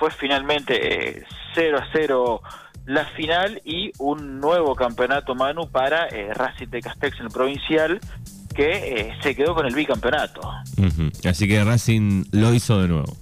[0.00, 1.24] fue finalmente
[1.54, 2.42] 0 a 0
[2.86, 8.00] la final y un nuevo campeonato Manu para Racing de Castex en el provincial
[8.54, 10.40] que se quedó con el bicampeonato.
[11.28, 13.16] Así que Racing lo hizo de nuevo.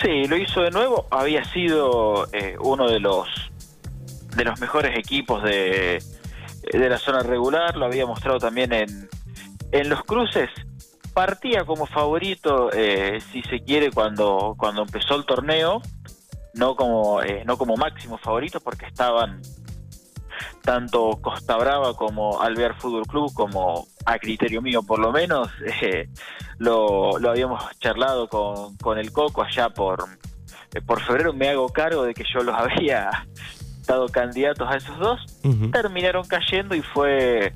[0.00, 1.08] Sí, lo hizo de nuevo.
[1.10, 2.28] Había sido
[2.60, 3.28] uno de los
[4.36, 6.00] de los mejores equipos de,
[6.72, 7.76] de la zona regular.
[7.76, 9.08] Lo había mostrado también en,
[9.72, 10.50] en los cruces
[11.14, 15.80] partía como favorito, eh, si se quiere, cuando, cuando empezó el torneo,
[16.54, 19.40] no como, eh, no como máximo favorito, porque estaban
[20.62, 25.48] tanto Costa Brava como Alvear Fútbol Club, como a criterio mío por lo menos,
[25.82, 26.08] eh,
[26.58, 30.04] lo, lo, habíamos charlado con, con el Coco allá por,
[30.84, 33.08] por febrero, me hago cargo de que yo los había
[33.86, 35.20] dado candidatos a esos dos,
[35.70, 37.52] terminaron cayendo y fue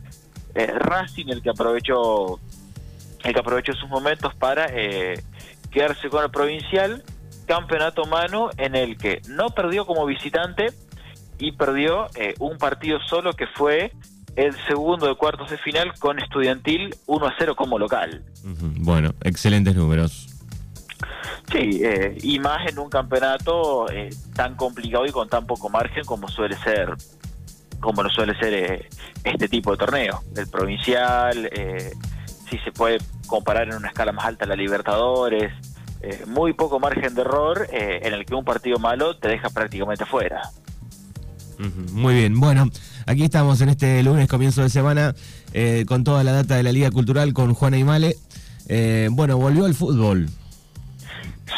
[0.55, 2.39] Racing el que aprovechó
[3.25, 5.23] el que aprovechó sus momentos para eh,
[5.71, 7.03] quedarse con el provincial,
[7.47, 10.67] campeonato mano en el que no perdió como visitante
[11.39, 13.93] y perdió eh, un partido solo que fue
[14.37, 18.23] el segundo de cuartos de final con estudiantil 1 a 0 como local.
[18.43, 20.29] Bueno, excelentes números.
[21.51, 23.87] Sí, eh, y más en un campeonato
[24.35, 26.95] tan complicado y con tan poco margen como suele ser
[27.81, 28.89] como lo suele ser
[29.23, 31.49] este tipo de torneo, el provincial,
[32.51, 35.53] si se puede comparar en una escala más alta la Libertadores,
[36.01, 39.51] eh, muy poco margen de error eh, en el que un partido malo te deja
[39.51, 40.43] prácticamente fuera.
[41.93, 42.71] Muy bien, bueno,
[43.07, 45.13] aquí estamos en este lunes, comienzo de semana,
[45.53, 48.15] eh, con toda la data de la Liga Cultural con Juana Imale.
[49.11, 50.29] bueno, volvió al fútbol.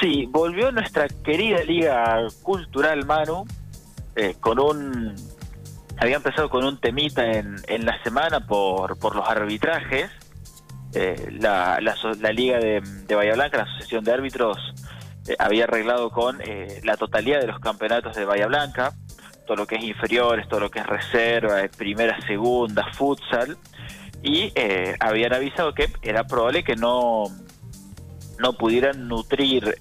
[0.01, 3.45] Sí, volvió nuestra querida Liga Cultural Manu,
[4.41, 5.15] con un...
[5.99, 10.11] Había empezado con un temita en, en la semana por, por los arbitrajes,
[10.93, 12.83] eh, la, la, Liga de,
[13.15, 14.59] Bahía Blanca, la Asociación de Árbitros,
[15.29, 18.93] eh, había arreglado con eh, la totalidad de los campeonatos de Bahía Blanca,
[19.47, 23.57] todo lo que es inferiores, todo lo que es reserva, primera, segunda, futsal,
[24.23, 24.53] y
[25.01, 27.25] habían avisado que era probable que no,
[28.39, 29.75] no pudieran nutrir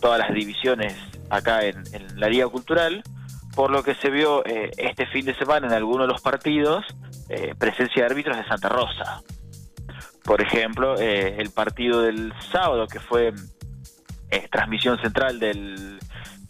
[0.00, 0.94] todas las divisiones
[1.28, 3.02] acá en, en, la Liga Cultural,
[3.54, 6.86] por lo que se vio este fin de semana en algunos de los partidos
[7.58, 9.22] presencia de árbitros de Santa Rosa
[10.24, 13.32] por ejemplo, eh, el partido del sábado, que fue
[14.30, 15.98] eh, transmisión central del,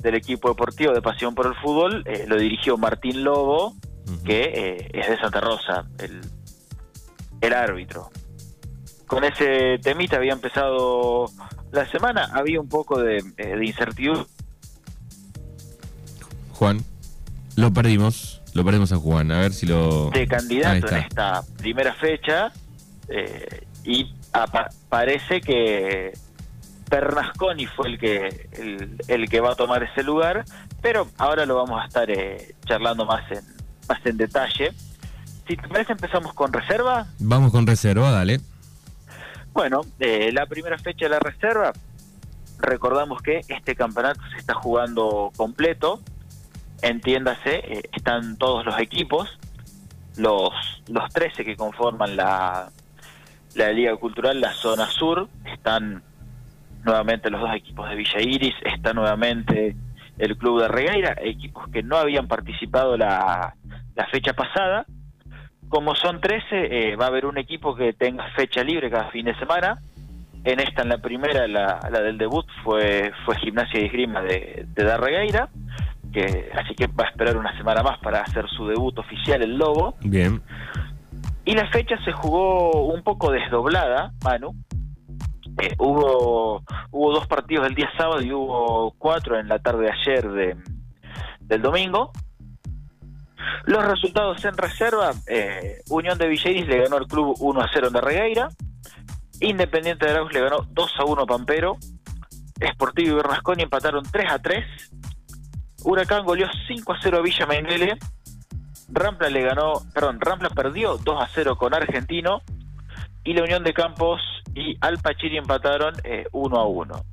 [0.02, 3.74] del, equipo deportivo de Pasión por el Fútbol, eh, lo dirigió Martín Lobo,
[4.24, 6.20] que es de Santa Rosa, el,
[7.40, 8.10] el árbitro.
[9.06, 11.26] Con ese temita había empezado
[11.70, 14.26] la semana, había un poco de, de incertidumbre.
[16.52, 16.84] Juan,
[17.56, 20.10] lo perdimos, lo perdimos a Juan, a ver si lo...
[20.10, 22.52] De candidato en esta primera fecha,
[23.08, 24.12] eh, y
[24.88, 26.12] parece que
[26.88, 28.48] Pernasconi fue el que
[29.08, 30.44] el, que va a tomar ese lugar,
[30.80, 33.44] pero ahora lo vamos a estar eh, charlando más en
[33.88, 34.72] más en detalle.
[35.46, 37.06] Si te parece empezamos con reserva.
[37.18, 38.40] Vamos con reserva, dale.
[39.52, 41.72] Bueno, eh, la primera fecha de la reserva,
[42.58, 46.00] recordamos que este campeonato se está jugando completo,
[46.80, 49.28] entiéndase, están todos los equipos,
[50.16, 50.52] los,
[50.88, 52.70] los 13 que conforman la,
[53.56, 56.02] la Liga Cultural, la zona sur, están
[56.84, 59.76] nuevamente los dos equipos de Villa Iris, está nuevamente
[60.18, 63.54] el Club de Regueira, equipos que no habían participado la,
[63.94, 64.86] la fecha pasada.
[65.68, 69.24] Como son 13, eh, va a haber un equipo que tenga fecha libre cada fin
[69.24, 69.78] de semana.
[70.44, 74.66] En esta, en la primera, la, la del debut, fue, fue Gimnasia y Esgrima de,
[74.74, 75.48] de Darregueira,
[76.12, 79.56] que, así que va a esperar una semana más para hacer su debut oficial el
[79.56, 79.94] Lobo.
[80.02, 80.42] Bien.
[81.44, 84.54] Y la fecha se jugó un poco desdoblada, Manu.
[85.60, 89.90] Eh, hubo, hubo dos partidos el día sábado y hubo cuatro en la tarde de
[89.90, 90.56] ayer de,
[91.40, 92.12] del domingo.
[93.64, 97.88] Los resultados en reserva, eh, Unión de Villeiris le ganó al club 1 a 0
[97.88, 98.48] en Regueira,
[99.40, 101.76] Independiente de Arauz le ganó 2 a 1 Pampero,
[102.72, 104.64] Sportivo y Bernasconi empataron 3 a 3,
[105.84, 107.98] Huracán goleó 5 a 0 a Villa Menguele,
[108.92, 112.42] Rampla le ganó, perdón, Rampla perdió 2 a 0 con Argentino
[113.24, 114.20] y la Unión de Campos
[114.54, 115.94] y Alpachiri empataron
[116.32, 117.04] 1 eh, a 1.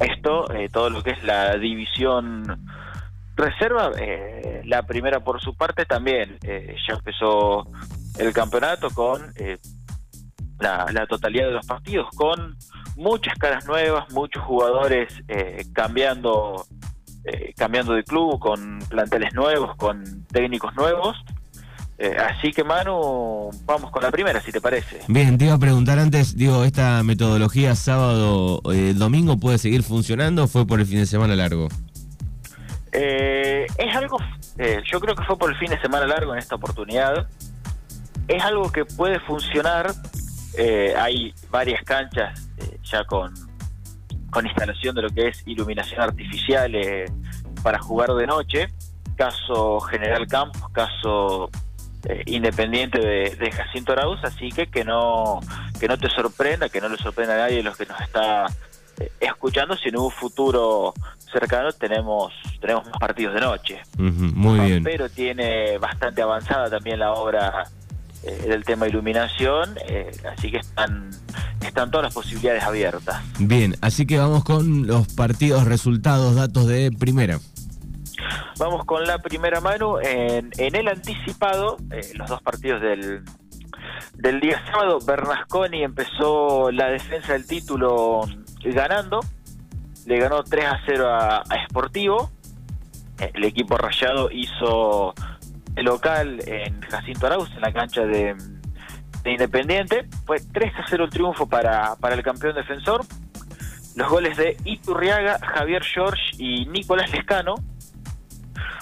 [0.00, 2.66] Esto, eh, todo lo que es la división
[3.34, 7.66] reserva, eh, la primera por su parte también ya empezó
[8.18, 9.20] el campeonato con
[10.58, 12.56] la, la, totalidad de los partidos, con
[12.96, 15.22] muchas caras nuevas, muchos jugadores
[15.74, 16.64] cambiando
[17.26, 21.16] eh, cambiando de club, con planteles nuevos, con técnicos nuevos.
[21.98, 25.00] Eh, así que Manu, vamos con la primera, si te parece.
[25.08, 30.44] Bien, te iba a preguntar antes, digo, ¿esta metodología sábado, eh, domingo puede seguir funcionando
[30.44, 31.68] o fue por el fin de semana largo?
[32.92, 34.18] Eh, es algo,
[34.90, 37.28] yo creo que fue por el fin de semana largo en esta oportunidad.
[38.28, 39.92] Es algo que puede funcionar.
[40.98, 42.48] hay varias canchas
[42.82, 43.32] ya con,
[44.36, 46.70] con instalación de lo que es iluminación artificial
[47.62, 48.68] para jugar de noche.
[49.16, 51.48] Caso General Campos, caso
[52.04, 55.40] eh, independiente de, Jacinto Arauz, así que que no,
[55.80, 58.44] que no te sorprenda, que no le sorprenda a nadie de los que nos está
[59.00, 60.92] eh, escuchando, si en un futuro
[61.32, 63.82] cercano tenemos tenemos más partidos de noche.
[63.96, 64.84] muy bien.
[64.84, 67.64] Pero tiene bastante avanzada también la obra
[68.22, 69.76] eh, del tema iluminación,
[70.30, 71.08] así que están
[71.66, 73.22] están todas las posibilidades abiertas.
[73.38, 77.38] Bien, así que vamos con los partidos, resultados, datos de primera.
[78.58, 80.00] Vamos con la primera mano.
[80.00, 83.22] En, el anticipado, eh, los dos partidos del,
[84.14, 88.22] del día sábado, Bernasconi empezó la defensa del título
[88.64, 89.20] ganando.
[90.06, 92.30] Le ganó 3 a 0 a, a Sportivo.
[93.18, 95.14] El equipo rayado hizo
[95.74, 98.34] el local en Jacinto Arauz, en la cancha de,
[99.26, 100.08] de Independiente.
[100.24, 103.04] Fue 3 a 0 el triunfo para, para el campeón defensor.
[103.96, 107.56] Los goles de Iturriaga, Javier George y Nicolás Lescano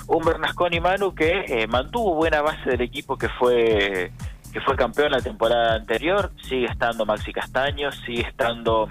[0.06, 4.12] un Bernasconi Manu que eh, mantuvo buena base del equipo que fue
[4.52, 8.86] que fue campeón la temporada anterior, sigue estando Maxi Castaño, sigue estando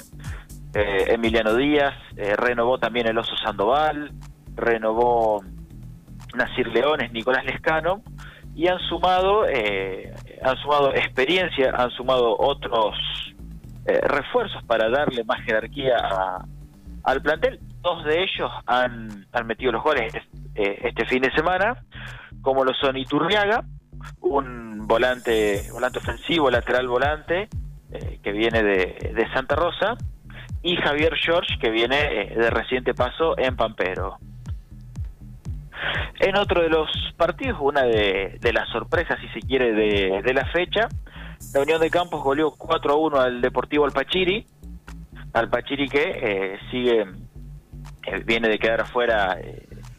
[0.74, 4.12] eh, Emiliano Díaz, eh, renovó también el Oso Sandoval,
[4.56, 5.42] renovó
[6.36, 8.02] Nacir Leones, Nicolás Lescano,
[8.54, 9.46] y han sumado,
[10.44, 12.96] han sumado experiencia, han sumado otros
[13.86, 15.98] refuerzos para darle más jerarquía
[17.04, 17.60] al plantel.
[17.82, 20.14] Dos de ellos han, metido los goles
[20.56, 21.84] eh, este fin de semana,
[22.42, 23.64] como lo son Iturriaga,
[24.22, 27.50] un volante, volante ofensivo, lateral volante,
[27.92, 29.98] eh, que viene de, Santa Rosa,
[30.62, 34.18] y Javier George, que viene eh, de reciente paso en Pampero.
[36.20, 40.88] En otro de los partidos, una de, las sorpresas, si se quiere, de, la fecha,
[41.54, 44.46] la Unión de Campos goleó 4 a 1 al Deportivo Alpachiri,
[45.34, 47.06] Alpachiri que sigue,
[48.26, 49.38] viene de quedar afuera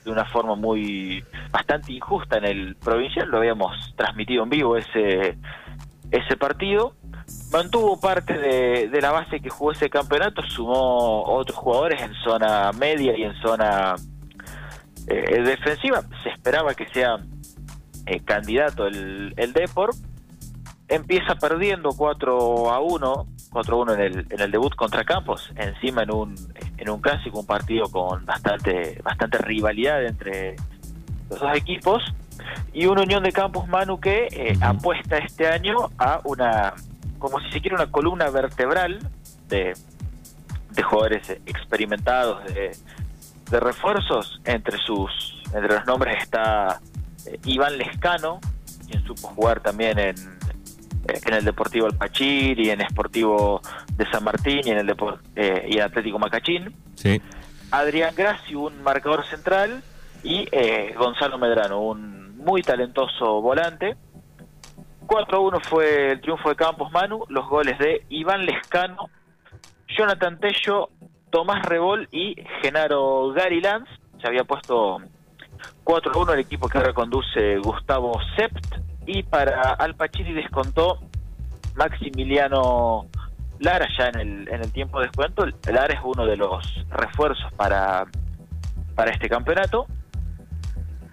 [0.05, 5.37] de una forma muy bastante injusta en el provincial, lo habíamos transmitido en vivo ese,
[6.11, 6.95] ese partido.
[7.51, 13.17] Mantuvo parte de, la base que jugó ese campeonato, sumó otros jugadores en zona media
[13.17, 13.95] y en zona
[15.07, 16.03] eh, defensiva.
[16.23, 17.19] Se esperaba que sea
[18.07, 19.97] eh, candidato el, el Deport.
[20.89, 26.13] Empieza perdiendo 4 a 1 4-1 en el, en el debut contra Campos, encima en
[26.13, 26.35] un,
[26.77, 30.57] en un clásico, un partido con bastante, bastante rivalidad entre
[31.31, 32.03] los dos equipos,
[32.73, 36.75] y una Unión de Campos Manu que eh, apuesta este año a una,
[37.19, 38.99] como si se quiere, una columna vertebral
[39.49, 39.73] de,
[40.73, 42.73] de jugadores experimentados, de,
[43.51, 46.81] de refuerzos, entre sus, entre los nombres está
[47.27, 48.41] eh, Iván Lescano,
[48.89, 50.35] quien supo jugar también en
[51.07, 53.61] en el Deportivo Alpachir y en Esportivo
[53.97, 54.97] de San Martín y en el
[55.37, 56.75] eh, y Atlético Macachín.
[56.95, 57.21] Sí.
[57.71, 59.83] Adrián Grassi, un marcador central,
[60.23, 63.97] y eh, Gonzalo Medrano, un muy talentoso volante.
[65.07, 69.11] 4-1 fue el triunfo de Campos Manu, los goles de Iván Lescano,
[69.89, 70.89] Jonathan Tello,
[71.35, 73.89] Tomás Rebol y Genaro Garilans.
[74.23, 74.99] Se había puesto
[75.83, 81.01] 4-1 el equipo que reconduce Gustavo Sept y para Al descontó
[81.75, 83.07] Maximiliano
[83.59, 85.45] Lara ya en el, en el tiempo de descuento.
[85.73, 88.07] Lara es uno de los refuerzos para,
[88.95, 89.87] para este campeonato.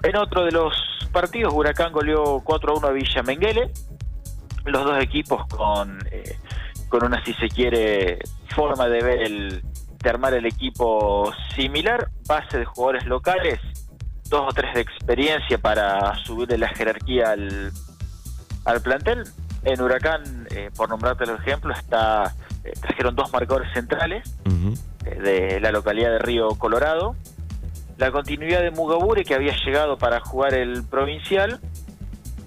[0.04, 0.72] En otro de los
[1.12, 3.72] partidos, Huracán goleó 4 a 1 a Villa Menguele.
[4.66, 6.38] Los dos equipos con, eh,
[6.90, 8.20] con una, si se quiere,
[8.50, 9.64] forma de ver el,
[10.02, 13.60] de armar el equipo similar, base de jugadores locales
[14.32, 17.72] dos o tres de experiencia para subirle la jerarquía al,
[18.66, 19.24] al plantel.
[19.64, 24.36] En Huracán, eh, por nombrarte el ejemplo, está eh, trajeron dos marcadores centrales
[25.06, 27.16] eh, de la localidad de Río Colorado.
[27.98, 31.60] La continuidad de Mugabure, que había llegado para jugar el provincial.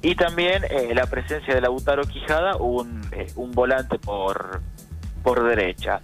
[0.03, 3.01] Y también la presencia de Lautaro Quijada, un,
[3.37, 4.61] un volante por,
[5.23, 5.99] por derecha.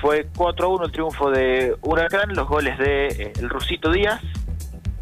[0.00, 4.20] Fue 4-1 el triunfo de Huracán, los goles de el Rusito Díaz,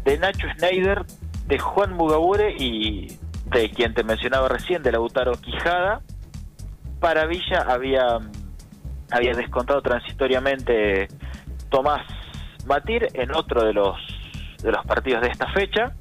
[0.03, 1.05] de Nacho Schneider,
[1.47, 6.01] de Juan Mugabure y de quien te mencionaba recién, de Lautaro Quijada.
[6.99, 8.19] Para Villa había,
[9.11, 11.07] había descontado transitoriamente
[11.69, 12.05] Tomás
[12.65, 13.95] Matir en otro de los,
[14.63, 15.93] de los partidos de esta fecha.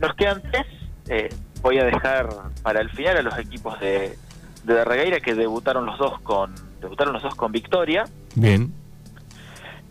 [0.00, 0.66] Nos quedan tres,
[1.08, 1.28] eh,
[1.60, 2.28] voy a dejar
[2.62, 4.18] para el final a los equipos de,
[4.64, 8.04] de Regueira que debutaron los dos con debutaron los dos con victoria.
[8.34, 8.72] Bien.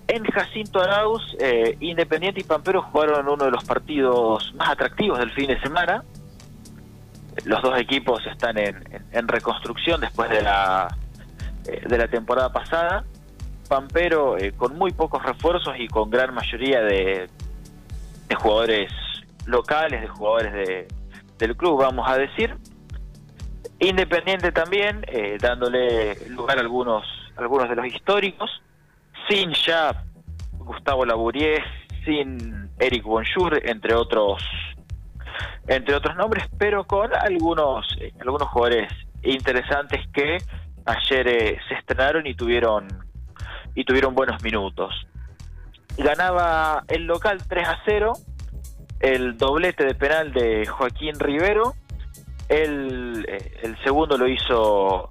[0.07, 5.31] En Jacinto Arauz, eh, Independiente y Pampero jugaron uno de los partidos más atractivos del
[5.31, 6.03] fin de semana.
[7.45, 10.95] Los dos equipos están en, en, reconstrucción después de la,
[11.65, 13.05] eh, de la temporada pasada.
[13.69, 17.29] Pampero eh, con muy pocos refuerzos y con gran mayoría de,
[18.27, 18.91] de jugadores
[19.45, 20.87] locales, de jugadores de,
[21.37, 22.57] del club, vamos a decir.
[23.81, 27.03] Independiente también, eh, dándole lugar a algunos,
[27.35, 28.61] algunos de los históricos,
[29.27, 30.03] sin ya
[30.53, 31.63] Gustavo Labourier,
[32.05, 34.43] sin Eric Bonjour, entre otros
[35.67, 40.37] entre otros nombres, pero con algunos eh, algunos jugadores interesantes que
[40.85, 42.87] ayer eh, se estrenaron y tuvieron
[43.73, 45.07] y tuvieron buenos minutos.
[45.97, 48.13] Ganaba el local 3 a 0,
[48.99, 51.73] el doblete de penal de Joaquín Rivero
[52.51, 55.09] el, eh, el segundo lo hizo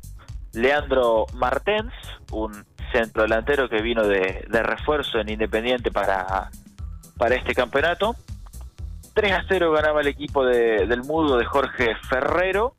[0.53, 1.93] Leandro Martens,
[2.33, 2.53] un
[2.93, 6.51] centro delantero que vino de, refuerzo en Independiente para,
[7.17, 8.15] para este campeonato.
[9.15, 12.75] 3 a 0 ganaba el equipo de, del Mudo de Jorge Ferrero.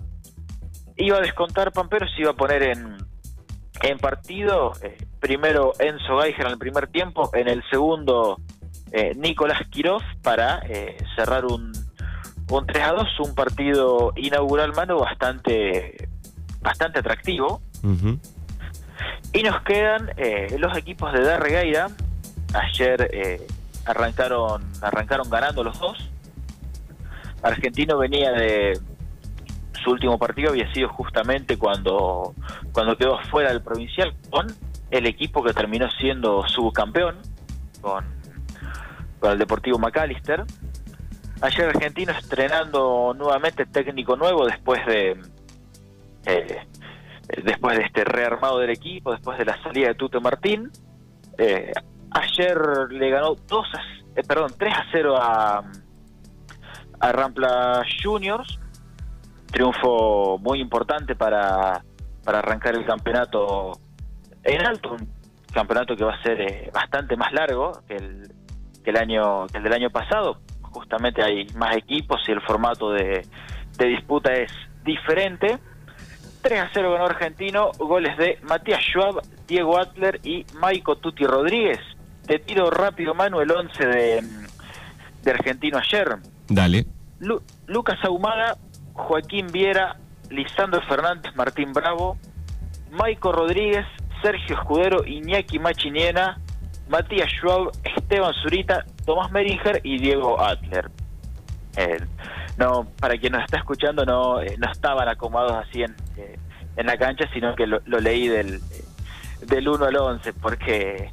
[0.96, 2.98] Iba a descontar Pampero, se iba a poner en,
[3.82, 4.74] en partido.
[4.84, 8.40] Eh, primero Enzo Geiger en el primer tiempo, en el segundo
[8.92, 10.62] eh, Nicolás Quiroz para
[11.16, 11.72] cerrar un
[12.58, 16.10] un 3 a 2, un partido inaugural mano bastante,
[16.62, 17.62] bastante atractivo.
[19.34, 21.88] Y nos quedan eh, los equipos de Darregueira.
[22.54, 23.48] Ayer eh,
[23.86, 26.10] arrancaron, arrancaron ganando los dos.
[27.42, 28.80] Argentino venía de
[29.84, 32.36] su último partido había sido justamente cuando,
[32.72, 34.48] cuando quedó fuera del provincial con
[34.92, 37.16] el equipo que terminó siendo subcampeón,
[37.82, 38.06] con,
[39.20, 40.46] con el Deportivo McAllister.
[41.42, 45.20] Ayer Argentino estrenando nuevamente técnico nuevo después de
[46.28, 46.68] eh,
[47.44, 50.70] después de este rearmado del equipo, después de la salida de Tute Martín.
[51.40, 51.72] Eh,
[52.12, 52.58] ayer
[52.92, 53.68] le ganó 2
[54.16, 55.64] eh, perdón, 3 a 0 a,
[57.00, 58.60] a Rampla Juniors.
[59.48, 61.84] Triunfo muy importante para,
[62.24, 63.80] para arrancar el campeonato
[64.44, 65.10] en alto, un
[65.52, 68.32] campeonato que va a ser bastante más largo que el,
[68.84, 70.40] que el año que el del año pasado
[70.72, 73.26] justamente hay más equipos y el formato de,
[73.78, 74.52] disputa es
[74.84, 75.60] diferente.
[76.42, 81.80] 3 a 0 ganó Argentino, goles de Matías Schwab, Diego Atler y Maico Tuti Rodríguez.
[82.26, 84.24] Te tiro rápido, Manu, el 11 de,
[85.24, 86.18] de Argentino ayer.
[86.48, 86.86] Dale.
[87.68, 88.58] Lucas Ahumada,
[88.94, 89.98] Joaquín Viera,
[90.30, 92.18] Lisandro Fernández, Martín Bravo,
[92.92, 93.86] Maico Rodríguez,
[94.22, 96.40] Sergio Escudero, Iñaki Machiniena,
[96.90, 100.90] Matías Schwab, Esteban Zurita, Tomás Meringer y Diego Adler.
[101.78, 101.98] Eh,
[102.58, 106.38] no, para quien nos está escuchando, no, eh, no estaban acomodados así en, eh,
[106.76, 108.60] en la cancha, sino que lo, leí del,
[109.48, 111.12] del 1 al 11, porque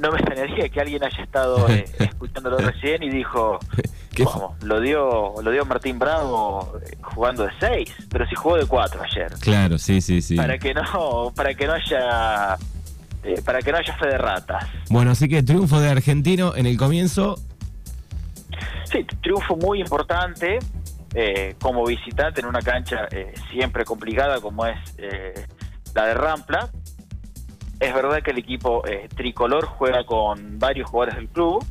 [0.00, 1.68] no, me extrañaría que alguien haya estado
[1.98, 3.58] escuchándolo recién y dijo,
[4.18, 9.02] vamos, lo dio, lo dio Martín Bravo jugando de 6, pero si jugó de 4
[9.02, 9.32] ayer.
[9.40, 10.36] Claro, sí, sí, sí.
[10.36, 12.56] Para que no, para que no haya
[13.24, 14.66] eh, para que no haya fe de ratas.
[14.90, 17.36] Bueno, así que triunfo de Argentino en el comienzo.
[18.84, 20.58] Sí, triunfo muy importante
[21.14, 24.76] eh, como visitante en una cancha eh, siempre complicada como es
[25.94, 26.68] la de Rampla.
[27.80, 28.82] Es verdad que el equipo
[29.16, 31.64] tricolor juega con varios jugadores del club.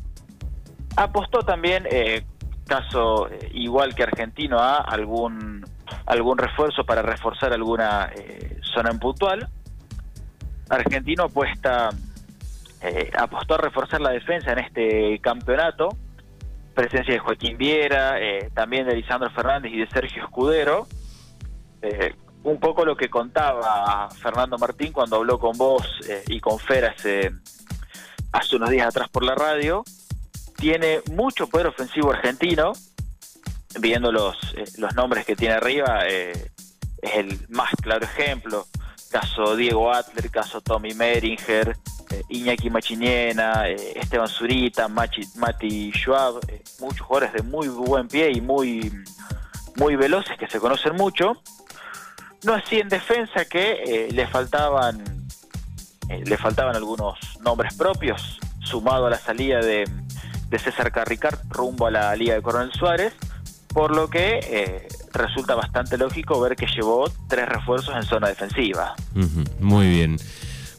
[0.96, 1.86] Apostó también,
[2.66, 5.64] caso igual que Argentino, a algún,
[6.06, 8.10] algún refuerzo para reforzar alguna
[8.74, 9.48] zona en puntual
[10.68, 11.90] Argentino apuesta,
[12.80, 15.96] eh, apostó a reforzar la defensa en este campeonato.
[16.74, 20.86] Presencia de Joaquín Viera, eh, también de Lisandro Fernández y de Sergio Escudero.
[21.82, 25.86] Eh, un poco lo que contaba Fernando Martín cuando habló con vos
[26.28, 27.30] y con Fer hace,
[28.32, 29.82] hace unos días atrás por la radio.
[30.56, 32.72] Tiene mucho poder ofensivo argentino.
[33.80, 34.36] Viendo los,
[34.76, 36.50] los nombres que tiene arriba, es
[37.00, 38.66] el más claro ejemplo
[39.14, 41.76] caso Diego Atler, caso Tommy Meringer,
[42.10, 48.32] eh, Iñaki Machiniena, eh, Esteban Zurita, Mati Schwab, eh, muchos jugadores de muy buen pie
[48.32, 48.92] y muy,
[49.76, 51.40] muy veloces que se conocen mucho.
[52.42, 55.04] No así en defensa que le faltaban
[56.08, 59.88] le faltaban algunos nombres propios, sumado a la salida de,
[60.58, 63.12] César Carricart rumbo a la Liga de Coronel Suárez,
[63.68, 68.94] por lo que resulta bastante lógico ver que llevó tres refuerzos en zona defensiva.
[69.60, 70.16] muy bien.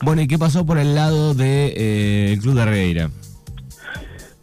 [0.04, 3.10] Bueno, ¿y qué pasó por el lado del de, eh, Club de Regueira?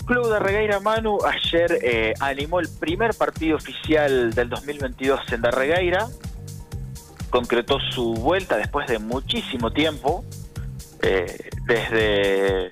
[0.04, 5.40] Club Club de Regueira Manu ayer eh, animó el primer partido oficial del 2022 en
[5.42, 6.08] Darregueira.
[7.30, 10.24] Concretó su vuelta después de muchísimo tiempo,
[11.02, 12.68] eh, desde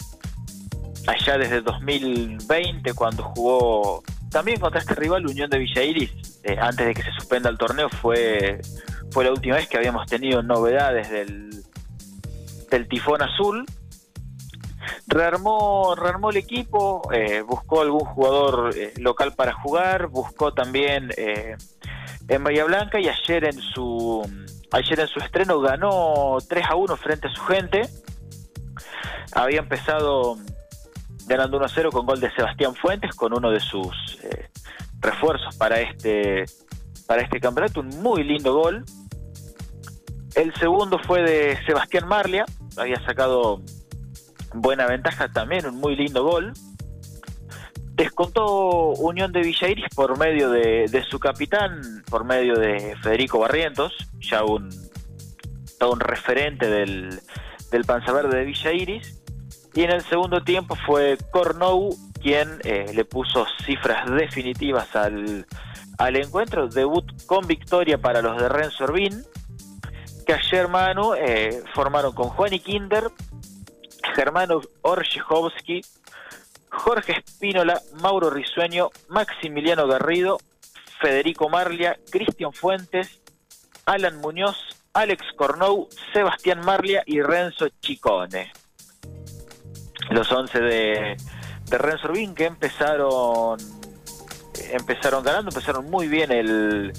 [1.07, 6.11] allá desde 2020 cuando jugó también contra este rival Unión de Villa Iris,
[6.43, 8.61] eh, antes de que se suspenda el torneo fue
[9.11, 11.51] fue la última vez que habíamos tenido novedades del
[12.71, 13.67] del tifón azul
[15.07, 22.45] rearmó, rearmó el equipo, eh, buscó algún jugador eh, local para jugar, buscó también en
[22.45, 24.23] Bahía Blanca y ayer en su
[24.71, 27.83] ayer en su estreno ganó 3 a 1 frente a su gente.
[29.33, 30.39] Había empezado
[31.27, 34.19] ganando 1 a 0 con gol de Sebastián Fuentes, con uno de sus
[35.01, 36.45] refuerzos para este
[37.07, 38.85] para este campeonato, un muy lindo gol.
[40.37, 42.45] El segundo fue de Sebastián Marlia,
[42.77, 43.63] había sacado
[44.55, 46.53] buena ventaja también, un muy lindo gol.
[47.95, 53.93] Descontó Unión de Villa Iris por medio de, su capitán, por medio de Federico Barrientos,
[54.21, 54.71] ya un,
[55.79, 57.21] todo un referente del,
[57.73, 59.21] del Panza Verde de Villa Iris.
[59.75, 65.47] Y en el segundo tiempo fue Cornou quien eh, le puso cifras definitivas al,
[65.99, 66.69] al encuentro.
[66.69, 69.25] Debut con victoria para los de Renzo Urbín,
[70.27, 73.11] que ayer Manu eh, formaron con Juan y Kinder,
[74.15, 75.83] Germano Orjejowski,
[76.71, 80.39] Jorge Espínola, Mauro Risueño, Maximiliano Garrido,
[81.01, 83.21] Federico Marlia, Cristian Fuentes,
[83.87, 84.57] Alan Muñoz,
[84.93, 88.53] Alex Cornou, Sebastián Marlia y Renzo Chicone.
[90.11, 91.17] Los 11 de,
[91.71, 93.59] de Renzo Urbín que empezaron
[94.73, 96.93] empezaron ganando, empezaron muy bien el,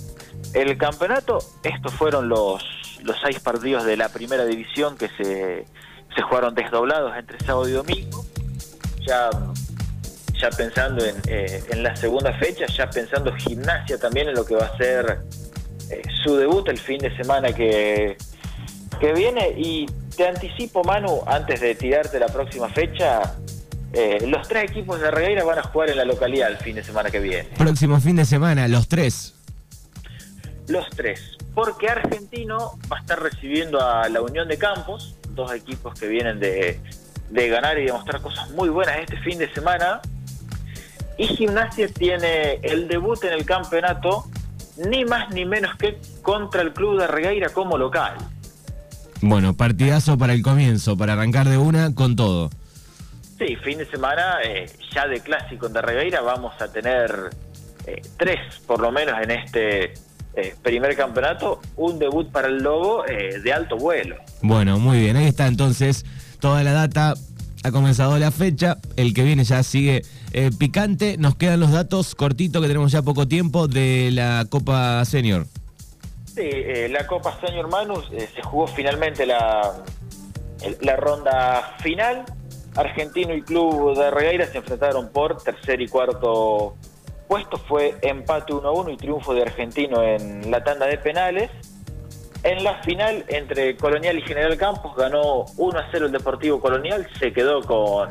[0.53, 1.39] el campeonato.
[1.63, 2.63] Estos fueron los,
[3.03, 5.65] los seis partidos de la primera división que se
[6.15, 8.25] se jugaron desdoblados entre sábado y domingo,
[9.07, 9.29] ya,
[10.33, 14.55] ya pensando en, eh, en la segunda fecha, ya pensando gimnasia también en lo que
[14.55, 15.21] va a ser
[15.89, 18.17] eh, su debut el fin de semana que,
[18.99, 19.53] que viene.
[19.55, 19.85] Y
[20.17, 23.37] te anticipo, Manu, antes de tirarte la próxima fecha,
[23.93, 26.83] eh, los tres equipos de Regueira van a jugar en la localidad el fin de
[26.83, 27.50] semana que viene.
[27.57, 29.36] Próximo fin de semana, los tres.
[30.67, 31.38] Los tres.
[31.54, 36.39] Porque Argentino va a estar recibiendo a la Unión de Campos, dos equipos que vienen
[36.39, 36.80] de,
[37.30, 39.99] ganar y demostrar cosas muy buenas este fin de semana.
[41.17, 44.25] Y Gimnasia tiene el debut en el campeonato,
[44.77, 48.15] ni más ni menos que contra el Club de Regueira como local.
[49.21, 52.49] Bueno, partidazo para el comienzo, para arrancar de una con todo.
[53.41, 57.32] Sí, fin de semana eh, ya de clásico en de Regueira vamos a tener
[57.88, 59.93] eh, tres por lo menos en este
[60.36, 64.17] eh, primer campeonato, un debut para el Lobo de alto vuelo.
[64.43, 66.06] Bueno, muy bien, ahí está entonces
[66.39, 67.15] toda la data.
[67.63, 70.04] Ha comenzado la fecha, el que viene ya sigue
[70.60, 71.17] picante.
[71.17, 75.47] Nos quedan los datos cortitos que tenemos ya poco tiempo de la Copa Senior.
[76.25, 76.47] Sí,
[76.89, 79.84] la Copa Senior Manus se jugó finalmente la,
[80.82, 82.25] la ronda final.
[82.75, 86.75] Argentino y Club de Regueira se enfrentaron por tercer y cuarto
[87.27, 91.49] puesto fue empate 1 1 y triunfo de Argentino en la tanda de penales.
[92.43, 97.07] En la final entre Colonial y General Campos ganó 1 a 0 el Deportivo Colonial,
[97.19, 98.10] se quedó con,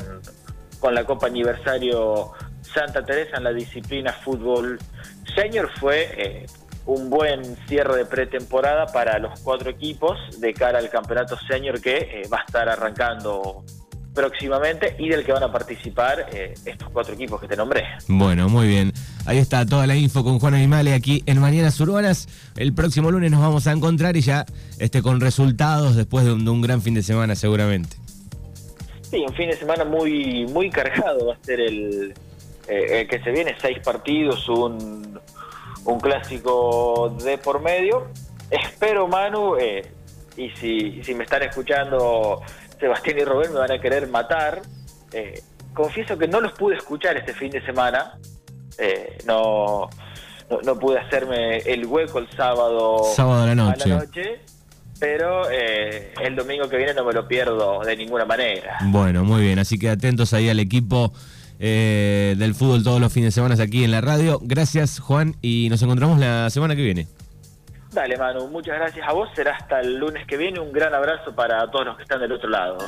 [0.78, 4.78] con la Copa Aniversario Santa Teresa en la disciplina fútbol
[5.34, 5.68] senior.
[5.78, 6.46] Fue eh,
[6.86, 11.96] un buen cierre de pretemporada para los cuatro equipos de cara al campeonato senior que
[11.96, 13.64] eh, va a estar arrancando
[14.14, 17.84] próximamente y del que van a participar eh, estos cuatro equipos que te nombré.
[18.08, 18.92] Bueno, muy bien.
[19.26, 22.28] Ahí está toda la info con Juan Animale aquí en Mañanas Urbanas.
[22.56, 24.44] El próximo lunes nos vamos a encontrar y ya
[24.78, 27.96] este, con resultados después de un, gran fin de semana seguramente.
[29.10, 32.14] Sí, un fin de semana muy, muy cargado va a ser el,
[32.68, 35.20] eh, que se viene, seis partidos, un,
[35.84, 38.08] un clásico de por medio.
[38.50, 39.90] Espero, Manu, eh,
[40.36, 42.42] y si, si me están escuchando
[42.80, 44.62] Sebastián y Robert me van a querer matar.
[45.12, 45.42] Eh,
[45.74, 48.18] confieso que no los pude escuchar este fin de semana.
[48.78, 49.90] Eh, no,
[50.64, 54.40] no, pude hacerme el hueco el sábado, sábado a la noche.
[54.98, 58.78] pero eh, el domingo que viene no me lo pierdo de ninguna manera.
[58.86, 61.12] Bueno, muy bien, así que atentos ahí al equipo
[61.58, 64.40] del fútbol todos los fines de semana aquí en la radio.
[64.42, 67.06] Gracias Juan y nos encontramos la semana que viene.
[67.92, 69.28] Dale, Manu, muchas gracias a vos.
[69.34, 70.60] Será hasta el lunes que viene.
[70.60, 72.78] Un gran abrazo para todos los que están del otro lado.